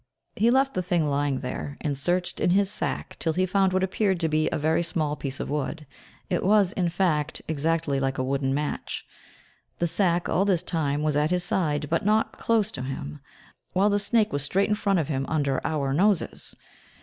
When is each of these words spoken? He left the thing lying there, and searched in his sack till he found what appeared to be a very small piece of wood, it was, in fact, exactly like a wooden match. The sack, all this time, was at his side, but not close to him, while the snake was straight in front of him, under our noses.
He 0.35 0.49
left 0.49 0.73
the 0.73 0.81
thing 0.81 1.07
lying 1.07 1.41
there, 1.41 1.77
and 1.79 1.95
searched 1.95 2.39
in 2.39 2.49
his 2.49 2.71
sack 2.71 3.15
till 3.19 3.33
he 3.33 3.45
found 3.45 3.71
what 3.71 3.83
appeared 3.83 4.19
to 4.21 4.27
be 4.29 4.49
a 4.51 4.57
very 4.57 4.81
small 4.81 5.15
piece 5.15 5.39
of 5.39 5.47
wood, 5.47 5.85
it 6.27 6.43
was, 6.43 6.73
in 6.73 6.89
fact, 6.89 7.43
exactly 7.47 7.99
like 7.99 8.17
a 8.17 8.23
wooden 8.23 8.51
match. 8.51 9.05
The 9.77 9.85
sack, 9.85 10.27
all 10.27 10.43
this 10.43 10.63
time, 10.63 11.03
was 11.03 11.15
at 11.15 11.29
his 11.29 11.43
side, 11.43 11.87
but 11.87 12.03
not 12.03 12.39
close 12.39 12.71
to 12.71 12.81
him, 12.81 13.19
while 13.73 13.91
the 13.91 13.99
snake 13.99 14.33
was 14.33 14.41
straight 14.41 14.69
in 14.69 14.73
front 14.75 14.97
of 14.97 15.07
him, 15.07 15.23
under 15.29 15.61
our 15.63 15.93
noses. 15.93 16.55